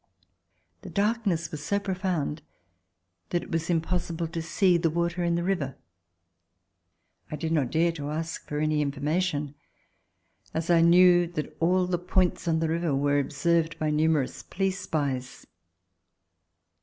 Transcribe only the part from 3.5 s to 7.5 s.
was impossible to see the water in the river. I